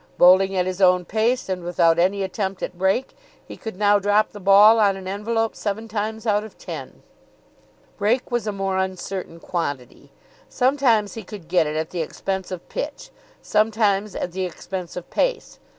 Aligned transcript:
Bowling 0.17 0.55
at 0.57 0.65
his 0.65 0.81
own 0.81 1.05
pace 1.05 1.47
and 1.47 1.63
without 1.63 1.99
any 1.99 2.23
attempt 2.23 2.63
at 2.63 2.75
break, 2.75 3.15
he 3.47 3.55
could 3.55 3.77
now 3.77 3.99
drop 3.99 4.31
the 4.31 4.39
ball 4.39 4.79
on 4.79 4.97
an 4.97 5.07
envelope 5.07 5.55
seven 5.55 5.87
times 5.87 6.25
out 6.25 6.43
of 6.43 6.57
ten. 6.57 7.03
Break 7.99 8.31
was 8.31 8.47
a 8.47 8.51
more 8.51 8.79
uncertain 8.79 9.39
quantity. 9.39 10.11
Sometimes 10.49 11.13
he 11.13 11.21
could 11.21 11.47
get 11.47 11.67
it 11.67 11.75
at 11.75 11.91
the 11.91 12.01
expense 12.01 12.49
of 12.49 12.67
pitch, 12.67 13.11
sometimes 13.43 14.15
at 14.15 14.31
the 14.31 14.43
expense 14.43 14.95
of 14.95 15.07
pace. 15.11 15.59